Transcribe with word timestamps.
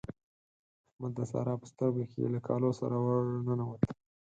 احمد 0.91 1.11
د 1.17 1.19
سارا 1.31 1.53
په 1.61 1.65
سترګو 1.71 2.03
کې 2.11 2.31
له 2.33 2.39
کالو 2.47 2.71
سره 2.79 2.95
ور 3.05 3.23
ننوت. 3.47 3.81